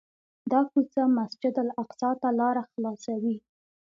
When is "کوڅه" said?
0.71-1.01